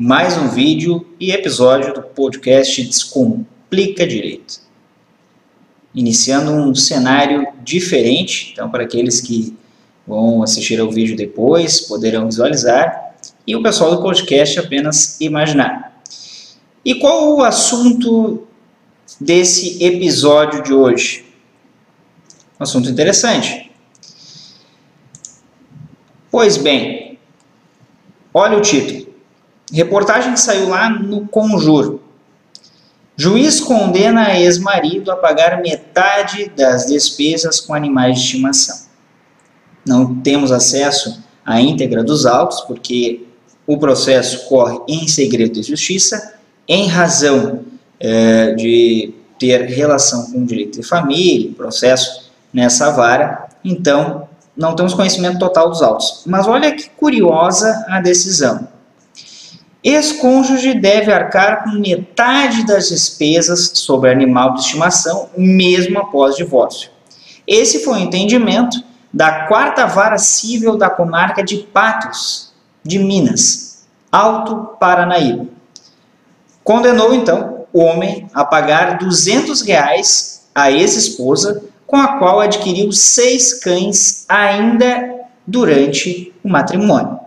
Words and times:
Mais 0.00 0.36
um 0.36 0.46
vídeo 0.46 1.04
e 1.18 1.32
episódio 1.32 1.92
do 1.92 2.02
podcast 2.02 2.84
Descomplica 2.84 4.06
Direito. 4.06 4.60
Iniciando 5.92 6.52
um 6.52 6.72
cenário 6.72 7.48
diferente, 7.64 8.52
então 8.52 8.70
para 8.70 8.84
aqueles 8.84 9.20
que 9.20 9.58
vão 10.06 10.40
assistir 10.40 10.78
ao 10.78 10.88
vídeo 10.88 11.16
depois, 11.16 11.80
poderão 11.80 12.26
visualizar, 12.26 13.16
e 13.44 13.56
o 13.56 13.62
pessoal 13.62 13.96
do 13.96 14.00
podcast 14.00 14.60
apenas 14.60 15.20
imaginar. 15.20 16.00
E 16.84 16.94
qual 16.94 17.36
o 17.36 17.42
assunto 17.42 18.46
desse 19.20 19.82
episódio 19.82 20.62
de 20.62 20.72
hoje? 20.72 21.26
Um 22.60 22.62
assunto 22.62 22.88
interessante. 22.88 23.72
Pois 26.30 26.56
bem, 26.56 27.18
olha 28.32 28.58
o 28.58 28.62
título 28.62 29.07
Reportagem 29.72 30.32
que 30.32 30.40
saiu 30.40 30.68
lá 30.68 30.88
no 30.88 31.26
Conjuro. 31.28 32.02
Juiz 33.16 33.60
condena 33.60 34.38
ex-marido 34.38 35.10
a 35.10 35.16
pagar 35.16 35.60
metade 35.60 36.50
das 36.56 36.86
despesas 36.86 37.60
com 37.60 37.74
animais 37.74 38.16
de 38.16 38.24
estimação. 38.24 38.86
Não 39.84 40.14
temos 40.14 40.52
acesso 40.52 41.22
à 41.44 41.60
íntegra 41.60 42.04
dos 42.04 42.26
autos, 42.26 42.60
porque 42.60 43.26
o 43.66 43.76
processo 43.76 44.48
corre 44.48 44.78
em 44.86 45.08
segredo 45.08 45.60
de 45.60 45.62
justiça, 45.62 46.34
em 46.68 46.86
razão 46.86 47.64
é, 47.98 48.52
de 48.54 49.12
ter 49.38 49.66
relação 49.66 50.30
com 50.30 50.38
o 50.38 50.46
direito 50.46 50.80
de 50.80 50.86
família, 50.86 51.52
processo 51.56 52.30
nessa 52.52 52.90
vara, 52.90 53.48
então 53.64 54.28
não 54.56 54.74
temos 54.74 54.94
conhecimento 54.94 55.38
total 55.38 55.68
dos 55.68 55.82
autos. 55.82 56.22
Mas 56.26 56.46
olha 56.46 56.74
que 56.74 56.88
curiosa 56.90 57.84
a 57.88 58.00
decisão. 58.00 58.68
Ex-cônjuge 59.82 60.74
deve 60.74 61.12
arcar 61.12 61.64
com 61.64 61.70
metade 61.78 62.66
das 62.66 62.88
despesas 62.88 63.70
sobre 63.74 64.10
animal 64.10 64.54
de 64.54 64.60
estimação, 64.60 65.28
mesmo 65.36 65.98
após 66.00 66.36
divórcio. 66.36 66.90
Esse 67.46 67.84
foi 67.84 67.94
o 67.94 68.02
entendimento 68.02 68.82
da 69.12 69.46
quarta 69.46 69.86
vara 69.86 70.18
civil 70.18 70.76
da 70.76 70.90
comarca 70.90 71.42
de 71.42 71.58
Patos, 71.58 72.52
de 72.84 72.98
Minas, 72.98 73.86
Alto 74.10 74.76
Paranaíba. 74.78 75.46
Condenou 76.64 77.14
então 77.14 77.66
o 77.72 77.80
homem 77.80 78.28
a 78.34 78.44
pagar 78.44 78.98
200 78.98 79.62
reais 79.62 80.48
à 80.54 80.70
ex-esposa, 80.70 81.64
com 81.86 81.96
a 81.96 82.18
qual 82.18 82.40
adquiriu 82.40 82.92
seis 82.92 83.54
cães 83.54 84.26
ainda 84.28 85.26
durante 85.46 86.34
o 86.44 86.48
matrimônio. 86.48 87.18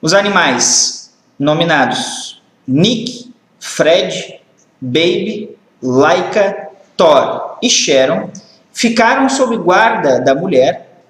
Os 0.00 0.14
animais 0.14 1.01
nominados 1.42 2.40
Nick, 2.66 3.34
Fred, 3.58 4.40
Baby, 4.80 5.56
Laika, 5.82 6.68
Thor 6.96 7.58
e 7.60 7.68
Sharon 7.68 8.30
ficaram 8.72 9.28
sob 9.28 9.56
guarda 9.56 10.20
da 10.20 10.36
mulher, 10.36 11.02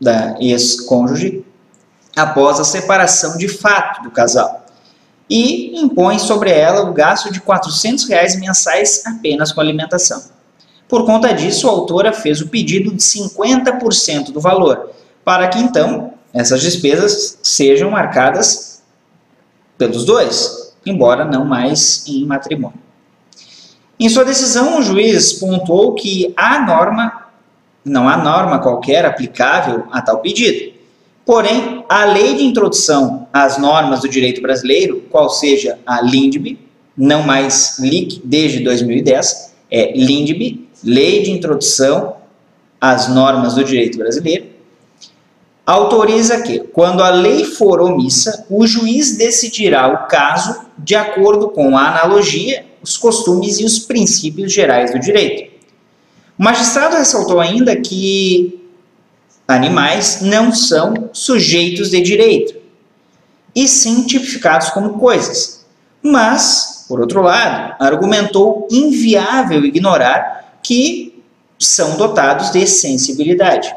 da 0.00 0.34
ex-cônjuge, 0.40 1.44
após 2.16 2.58
a 2.58 2.64
separação 2.64 3.36
de 3.36 3.48
fato 3.48 4.02
do 4.02 4.10
casal 4.10 4.64
e 5.28 5.78
impõe 5.78 6.18
sobre 6.18 6.50
ela 6.50 6.88
o 6.88 6.94
gasto 6.94 7.30
de 7.30 7.40
400 7.40 8.08
reais 8.08 8.38
mensais 8.40 9.02
apenas 9.04 9.52
com 9.52 9.60
alimentação. 9.60 10.22
Por 10.88 11.04
conta 11.04 11.34
disso, 11.34 11.68
a 11.68 11.72
autora 11.72 12.12
fez 12.12 12.40
o 12.40 12.48
pedido 12.48 12.94
de 12.94 13.02
50% 13.02 14.30
do 14.30 14.40
valor, 14.40 14.90
para 15.24 15.48
que 15.48 15.58
então 15.58 16.14
essas 16.32 16.62
despesas 16.62 17.38
sejam 17.42 17.90
marcadas 17.90 18.75
pelos 19.78 20.04
dois, 20.04 20.74
embora 20.84 21.24
não 21.24 21.44
mais 21.44 22.04
em 22.06 22.24
matrimônio. 22.24 22.78
Em 23.98 24.08
sua 24.08 24.24
decisão, 24.24 24.78
o 24.78 24.82
juiz 24.82 25.32
pontuou 25.34 25.94
que 25.94 26.32
há 26.36 26.64
norma, 26.66 27.26
não 27.84 28.08
há 28.08 28.16
norma 28.16 28.58
qualquer 28.58 29.04
aplicável 29.04 29.84
a 29.90 30.02
tal 30.02 30.18
pedido. 30.20 30.74
Porém, 31.24 31.84
a 31.88 32.04
lei 32.04 32.36
de 32.36 32.44
introdução 32.44 33.26
às 33.32 33.58
normas 33.58 34.00
do 34.00 34.08
direito 34.08 34.40
brasileiro, 34.40 35.02
qual 35.10 35.28
seja 35.28 35.78
a 35.86 36.00
LINDB, 36.00 36.58
não 36.96 37.22
mais 37.22 37.78
LIC 37.78 38.22
desde 38.24 38.60
2010, 38.60 39.54
é 39.70 39.92
LINDB, 39.96 40.66
Lei 40.84 41.22
de 41.22 41.30
Introdução 41.30 42.16
às 42.80 43.08
Normas 43.08 43.54
do 43.54 43.64
Direito 43.64 43.98
Brasileiro, 43.98 44.46
autoriza 45.66 46.42
que, 46.42 46.60
quando 46.60 47.02
a 47.02 47.10
lei 47.10 47.44
for 47.44 47.80
omissa, 47.80 48.46
o 48.48 48.64
juiz 48.64 49.16
decidirá 49.16 49.88
o 49.88 50.06
caso 50.06 50.64
de 50.78 50.94
acordo 50.94 51.48
com 51.48 51.76
a 51.76 51.88
analogia, 51.88 52.64
os 52.80 52.96
costumes 52.96 53.58
e 53.58 53.64
os 53.64 53.80
princípios 53.80 54.52
gerais 54.52 54.92
do 54.92 55.00
direito. 55.00 55.52
O 56.38 56.44
magistrado 56.44 56.96
ressaltou 56.96 57.40
ainda 57.40 57.74
que 57.74 58.62
animais 59.48 60.20
não 60.22 60.52
são 60.52 61.10
sujeitos 61.12 61.90
de 61.90 62.00
direito, 62.00 62.54
e 63.52 63.66
sim 63.66 64.04
tipificados 64.04 64.68
como 64.68 64.98
coisas. 64.98 65.66
Mas, 66.00 66.84
por 66.86 67.00
outro 67.00 67.22
lado, 67.22 67.74
argumentou 67.80 68.68
inviável 68.70 69.64
ignorar 69.64 70.58
que 70.62 71.24
são 71.58 71.96
dotados 71.96 72.52
de 72.52 72.66
sensibilidade 72.66 73.74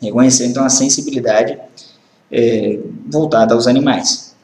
reconhecer 0.00 0.46
então 0.46 0.64
a 0.64 0.70
sensibilidade 0.70 1.58
é, 2.30 2.78
voltada 3.08 3.54
aos 3.54 3.66
animais. 3.66 4.34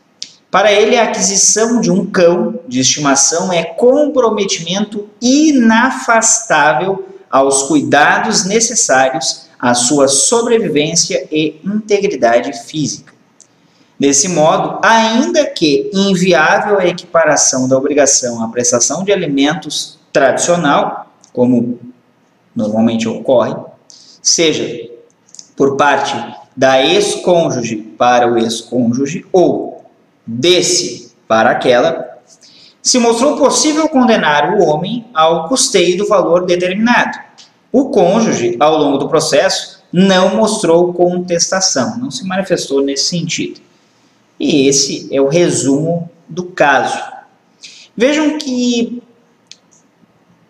Para 0.50 0.72
ele, 0.72 0.96
a 0.96 1.04
aquisição 1.04 1.80
de 1.80 1.90
um 1.90 2.06
cão 2.06 2.60
de 2.66 2.80
estimação 2.80 3.52
é 3.52 3.64
comprometimento 3.64 5.08
inafastável 5.20 7.06
aos 7.30 7.64
cuidados 7.64 8.44
necessários 8.44 9.46
à 9.58 9.74
sua 9.74 10.08
sobrevivência 10.08 11.26
e 11.30 11.60
integridade 11.64 12.52
física. 12.64 13.12
Desse 13.98 14.28
modo, 14.28 14.78
ainda 14.82 15.46
que 15.46 15.90
inviável 15.92 16.78
a 16.78 16.86
equiparação 16.86 17.66
da 17.66 17.76
obrigação 17.76 18.42
à 18.42 18.48
prestação 18.48 19.02
de 19.02 19.10
alimentos 19.10 19.98
tradicional, 20.12 21.12
como 21.32 21.78
normalmente 22.54 23.08
ocorre, 23.08 23.54
seja 24.22 24.90
por 25.56 25.76
parte 25.76 26.14
da 26.54 26.84
ex-cônjuge 26.84 27.76
para 27.76 28.30
o 28.30 28.38
ex-cônjuge 28.38 29.24
ou 29.32 29.84
desse 30.26 31.12
para 31.26 31.50
aquela, 31.50 32.18
se 32.82 32.98
mostrou 32.98 33.36
possível 33.36 33.88
condenar 33.88 34.54
o 34.54 34.64
homem 34.64 35.06
ao 35.12 35.48
custeio 35.48 35.98
do 35.98 36.06
valor 36.06 36.46
determinado. 36.46 37.18
O 37.72 37.90
cônjuge, 37.90 38.56
ao 38.60 38.78
longo 38.78 38.98
do 38.98 39.08
processo, 39.08 39.82
não 39.92 40.36
mostrou 40.36 40.92
contestação, 40.92 41.98
não 41.98 42.10
se 42.10 42.24
manifestou 42.24 42.82
nesse 42.82 43.08
sentido. 43.08 43.60
E 44.38 44.68
esse 44.68 45.08
é 45.10 45.20
o 45.20 45.28
resumo 45.28 46.10
do 46.28 46.44
caso. 46.44 47.02
Vejam 47.96 48.38
que 48.38 49.02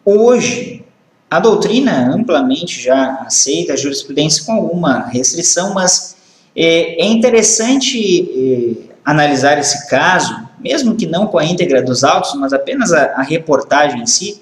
hoje 0.05 0.85
a 1.31 1.41
doutrina 1.41 2.15
amplamente 2.15 2.81
já 2.81 3.23
aceita 3.27 3.73
a 3.73 3.77
jurisprudência 3.77 4.45
com 4.45 4.53
alguma 4.53 5.07
restrição, 5.09 5.75
mas 5.75 6.17
é, 6.55 7.05
é 7.05 7.07
interessante 7.07 8.23
é, 8.23 8.95
analisar 9.05 9.59
esse 9.59 9.89
caso, 9.89 10.49
mesmo 10.61 10.95
que 10.95 11.07
não 11.07 11.27
com 11.27 11.39
a 11.39 11.45
íntegra 11.45 11.83
dos 11.83 12.05
autos, 12.05 12.35
mas 12.35 12.53
apenas 12.53 12.93
a, 12.93 13.07
a 13.17 13.23
reportagem 13.23 14.03
em 14.03 14.07
si, 14.07 14.41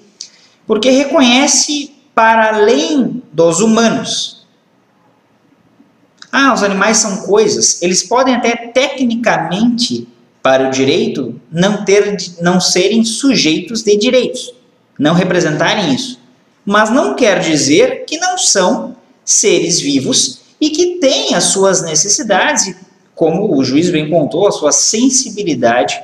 porque 0.67 0.89
reconhece 0.89 1.93
para 2.13 2.55
além 2.55 3.21
dos 3.33 3.59
humanos. 3.59 4.45
Ah, 6.31 6.53
os 6.53 6.63
animais 6.63 6.97
são 6.97 7.25
coisas, 7.25 7.81
eles 7.81 8.03
podem 8.03 8.35
até 8.35 8.55
tecnicamente, 8.55 10.07
para 10.41 10.67
o 10.67 10.71
direito, 10.71 11.41
não, 11.51 11.83
ter, 11.83 12.17
não 12.39 12.59
serem 12.59 13.03
sujeitos 13.03 13.81
de 13.81 13.97
direitos, 13.97 14.53
não 14.99 15.15
representarem 15.15 15.95
isso 15.95 16.24
mas 16.65 16.89
não 16.89 17.15
quer 17.15 17.39
dizer 17.39 18.05
que 18.05 18.17
não 18.17 18.37
são 18.37 18.95
seres 19.23 19.79
vivos 19.79 20.41
e 20.59 20.69
que 20.69 20.99
têm 20.99 21.35
as 21.35 21.45
suas 21.45 21.81
necessidades, 21.83 22.75
como 23.13 23.55
o 23.55 23.63
juiz 23.63 23.89
bem 23.89 24.09
contou, 24.09 24.47
a 24.47 24.51
sua 24.51 24.71
sensibilidade 24.71 26.01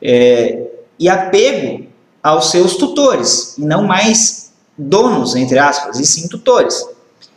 é, 0.00 0.62
e 0.98 1.08
apego 1.08 1.86
aos 2.22 2.50
seus 2.50 2.76
tutores, 2.76 3.56
e 3.58 3.62
não 3.62 3.84
mais 3.84 4.52
donos, 4.76 5.34
entre 5.34 5.58
aspas, 5.58 5.98
e 5.98 6.06
sim 6.06 6.28
tutores. 6.28 6.86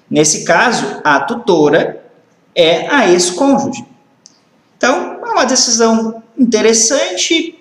Nesse 0.10 0.44
caso, 0.44 1.02
a 1.04 1.20
tutora 1.22 2.04
é 2.54 2.88
a 2.88 3.10
ex-cônjuge. 3.10 3.86
Então, 4.78 5.20
é 5.24 5.32
uma 5.32 5.46
decisão 5.46 6.22
interessante, 6.38 7.58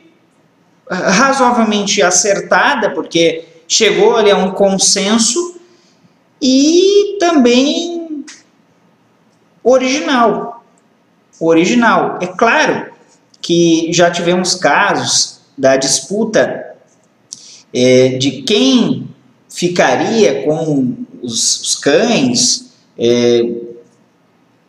razoavelmente 0.90 2.02
acertada, 2.02 2.90
porque 2.90 3.44
chegou 3.70 4.16
ali 4.16 4.32
a 4.32 4.36
um 4.36 4.50
consenso 4.50 5.54
e 6.42 7.16
também 7.20 8.24
original. 9.62 10.64
Original. 11.38 12.18
É 12.20 12.26
claro 12.26 12.90
que 13.40 13.92
já 13.92 14.10
tivemos 14.10 14.56
casos 14.56 15.42
da 15.56 15.76
disputa 15.76 16.74
é, 17.72 18.08
de 18.18 18.42
quem 18.42 19.08
ficaria 19.48 20.42
com 20.42 20.96
os, 21.22 21.60
os 21.60 21.76
cães 21.76 22.72
é, 22.98 23.52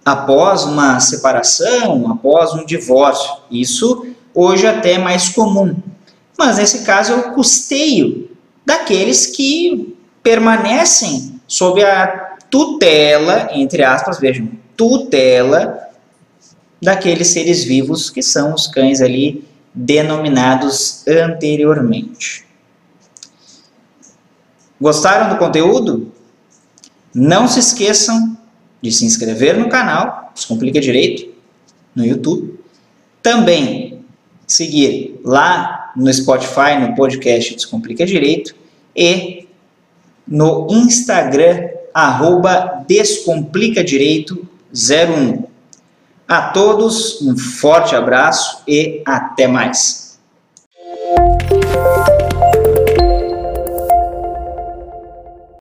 após 0.05 0.63
uma 0.63 0.99
separação, 0.99 2.11
após 2.11 2.53
um 2.53 2.63
divórcio. 2.67 3.37
Isso 3.49 4.05
hoje 4.31 4.67
até 4.67 4.93
é 4.93 4.97
mais 4.99 5.29
comum. 5.29 5.75
Mas 6.37 6.57
nesse 6.57 6.83
caso 6.85 7.13
é 7.13 7.15
o 7.15 7.33
custeio 7.33 8.30
daqueles 8.71 9.25
que 9.27 9.97
permanecem 10.23 11.41
sob 11.45 11.83
a 11.83 12.37
tutela, 12.49 13.49
entre 13.51 13.83
aspas, 13.83 14.17
vejam, 14.17 14.49
tutela 14.77 15.89
daqueles 16.81 17.27
seres 17.27 17.65
vivos 17.65 18.09
que 18.09 18.23
são 18.23 18.53
os 18.53 18.67
cães 18.67 19.01
ali 19.01 19.43
denominados 19.73 21.05
anteriormente. 21.05 22.45
Gostaram 24.79 25.29
do 25.29 25.37
conteúdo? 25.37 26.11
Não 27.13 27.47
se 27.47 27.59
esqueçam 27.59 28.37
de 28.81 28.91
se 28.91 29.05
inscrever 29.05 29.57
no 29.57 29.67
canal 29.67 30.31
Descomplica 30.33 30.79
Direito 30.79 31.29
no 31.93 32.05
YouTube. 32.05 32.57
Também 33.21 34.03
seguir 34.47 35.19
lá 35.25 35.91
no 35.95 36.11
Spotify, 36.11 36.79
no 36.79 36.95
podcast 36.95 37.53
Descomplica 37.53 38.05
Direito 38.05 38.60
e 38.95 39.47
no 40.27 40.67
Instagram, 40.69 41.69
arroba 41.93 42.83
Descomplica 42.87 43.83
Direito 43.83 44.47
01. 44.73 45.43
A 46.27 46.41
todos, 46.51 47.21
um 47.21 47.37
forte 47.37 47.95
abraço 47.95 48.63
e 48.67 49.01
até 49.05 49.47
mais. 49.47 50.17